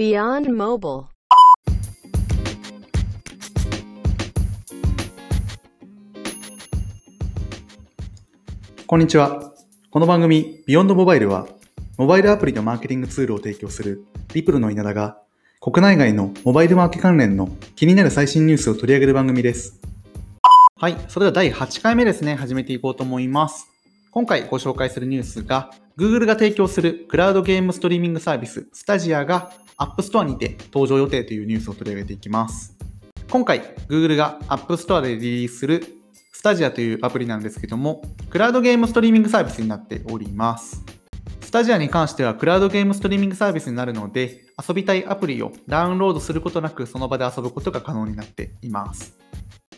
[0.00, 1.06] Beyond Mobile.
[8.86, 9.52] こんにちは。
[9.90, 11.48] この番組、ビヨンドモバイルは、
[11.96, 14.04] モバイルアプリのマーケティングツールを提供する
[14.34, 15.18] リプルの稲田が、
[15.60, 19.80] 国内外のモバイルマーケ関連の気になる最新ニュースを取り上げる番組です。
[20.76, 23.66] はい、それでは第8回目ですね、始めていこうと思います。
[24.10, 32.74] 今回ご紹介するニュースが、Google が提供するクラウドゲームストリーミングサービス、スタジアが App Store にて登場予定というニュースを取り上げていきます。
[33.30, 35.84] 今回、Google が App Store でリリースする
[36.32, 40.82] スタジアというアプリなんですけども、クラウドゲームストリーミングサービスになっております。
[41.42, 49.18] スタジアに関してはクラウドゲームストリーミングサービスになるので、遊びたいアプリをダウンロードすることなくその場で遊ぶことが可能になっています。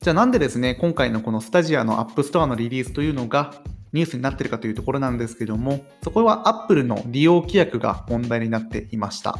[0.00, 3.54] じゃあなんでですね、今回のこのスタジアの App Store のリリースというのが
[3.94, 9.38] ニュースになってるかというところなんですけども、そこは Apple の利用規約が問題になっていました。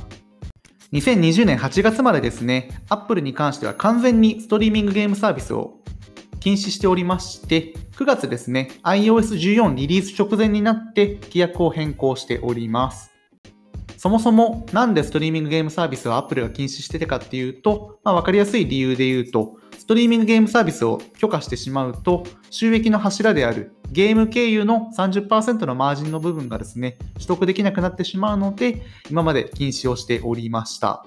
[0.93, 5.81] 2020年8月までですね、Apple に関しては完全にストリーミングゲームサービスを
[6.39, 13.11] 禁止しておりまして、9月ですね、iOS14 リリース直前になって規約を変更しております。
[13.97, 31.05] そもそもなんでストリーミングゲームサービスを Apple が禁止してたかっていうと、まあ、わかりやすい理由で言うと、ストリーミングゲームサービスを許可してしまうと、収益の柱であるゲーム経由の30%のマージンの部分がですね、取得できなくなってしまうので、今まで禁止をしておりました。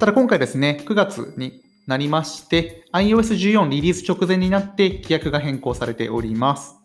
[0.00, 6.77] ただ今回ですね、9月になりまして、iOS14 リリース直前になって規約が変更されております。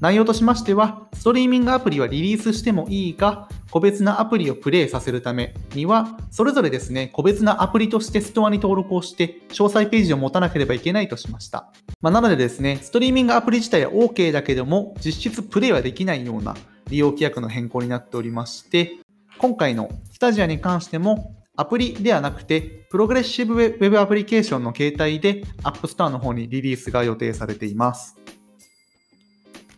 [0.00, 11.72] 内容としましては、ストリーミングアプリはリリースしてもいいが、個別なアプリをプレイさせるためには、それぞれですね、個別なアプリとしてストアに登録をして、詳細ページを持たなければいけないとしました。
[12.00, 16.54] まあ、なのでですね、ストリーミングアプリ自体は OK だけども、実質プレイはできないような
[16.90, 18.98] 利用規約の変更になっておりまして、
[19.38, 28.16] 今回のスタジアに関しても、アプリではなくて、プログレッシブウェブアプリケーションの形態で App Store の方にリリースが予定されています。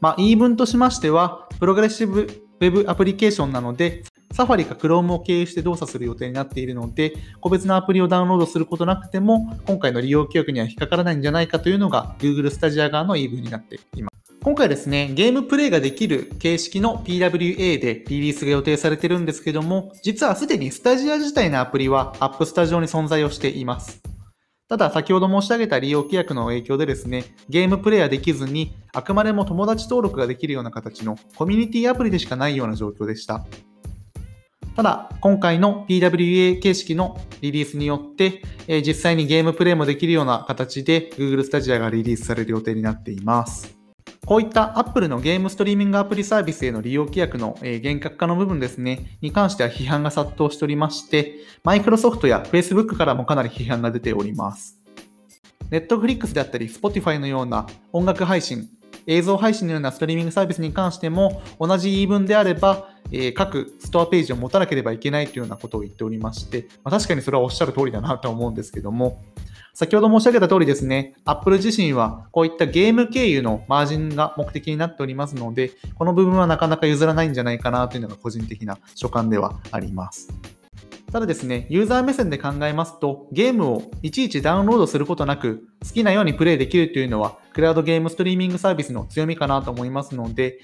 [0.01, 2.23] まあ、言い分としましては、プログレッシブ
[2.61, 14.35] ウェブアプリケーションなので、サファリか Chrome を経由して動作する予定になっているので、個別なアプリをダウンロードすることなくても、今回の利用規約には引っかからないんじゃないかというのが Google スタジア側の言い分になっています。
[14.41, 24.01] 今回ですね、ゲームプレイができる形式の PWA でリリースが予定されてるんですけども、実はすでにスタジア自体のアプリは App Store に存在をしています。
[24.69, 33.47] ただ、先ほど申し上げた利用規約の影響でですね、ゲームプレイはできずに、あくまでも友達登録ができるような形のコミュニティアプリでしかないような状況でした。
[34.77, 43.78] ただ、今回の PWA 形式のリリースによって、え実際にゲームプレイもできるような形で Google Stadia がリリースされる予定になっています。
[44.29, 54.79] こういった Apple のゲームストリーミングアプリサービスへの利用規約の厳格化の部分ですね、に関しては批判が殺到しておりまして、Microsoft や Facebook からもかなり批判が出ております。
[55.71, 58.69] Netflix であったり Spotify のような音楽配信、
[59.09, 69.25] 映像配信のようなストリーミングサービスに関しても同じ言い分であれば、えー各ストアページを持たなければいけないというようなことを言っておりまして、まあ、確かにそれはおっしゃる通りだなと思うんですけども、
[69.73, 80.29] 先ほど申し上げた通りですね、Apple 自身はこういったゲーム経由のマージンが目的になっておりますので、この部分はなかなか譲らないんじゃないかなというのが個人的な所感ではあります。
[81.11, 90.59] ただですね、ユーザー目線で考えますと、ゲームをいちいちダウンロードすることなく、好きなようにプレイできるというのは、クラウドゲームストリーミングサービスの強みかなと思いますので、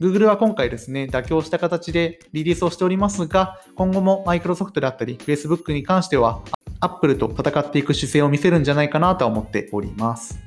[0.00, 6.40] Google は今回ですね、妥協した形でリリースをしておりますが、今後も Microsoft であったり、Facebook に関しては、
[6.80, 10.40] Apple と戦っていく姿勢を見せるんじゃないかなとは思っております。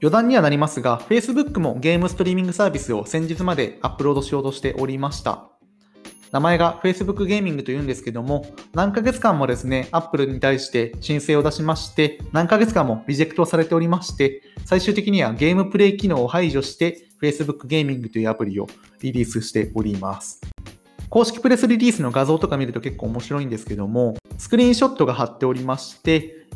[0.00, 5.51] 余談にはなりますが、Facebook もゲームストリーミングサービスを先日までアップロードしようとしておりました。
[6.32, 18.66] 名前が Facebook ゲーミングというんですけども、何ヶ月間もですね、Apple に対して申請を出しまして、何ヶ月間もリジェクトされておりまして、最終的にはゲームプレイ機能を排除して、Facebook ゲーミングというアプリを
[19.02, 20.40] リリースしております。
[21.10, 26.46] 公式プレスリリースの画像とか見ると結構面白いんですけども、スクリーンショットが貼っておりまして、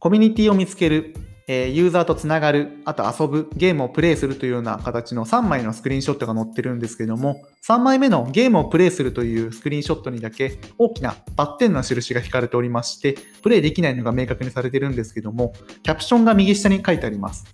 [0.00, 1.14] コミュニティを見つける、
[1.46, 15.52] えーユーザーとつながる、あと遊ぶ、ゲームをプレイするというような形の3枚のスクリーンショットが載ってるんですけども、3枚目のゲームをプレイするというスクリーンショットにだけ大きなバッテンの印が引かれておりまして、プレイできないのが明確にされてるんですけども、
[15.82, 17.44] キャプションが右下に書いてあります。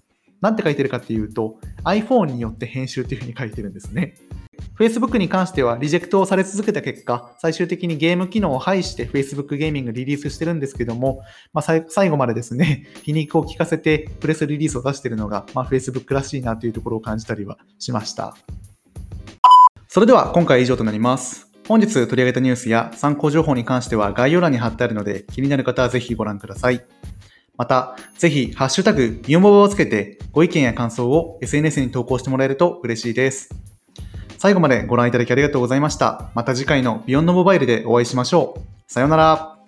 [0.40, 4.14] なんて書いてるかっていうと、iPhone によって編集というふうに書いてるんですね。
[4.80, 11.20] Facebook に関してはリジェクトをされ続けた結果、最終的にゲーム機能を排して Facebook ゲーミングリリースしてるんですけども、
[11.52, 18.34] まあ、最後までですね、 皮肉を効かせてプレスリリースを出してるのが、まあ、Facebook らしいなというところを感じたりはしました。
[19.86, 21.50] それでは今回以上となります。
[21.68, 26.82] 本日取り上げたニュースや参考情報に関しては概要欄に貼ってあるので気になる方はぜひご覧ください。
[27.58, 33.69] また、ぜひ、ハッシュタグ、ユーモバをつけて、ご意見や感想を SNS に投稿してもらえると嬉しいです。
[34.40, 36.31] 最後までご覧いただきありがとうございました。
[36.34, 38.60] また次回の Beyond イルでお会いしましょう。
[38.90, 39.59] さようなら。